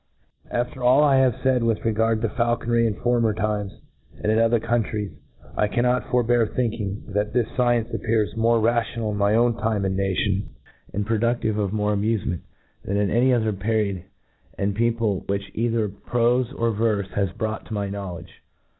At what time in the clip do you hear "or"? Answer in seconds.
16.59-16.71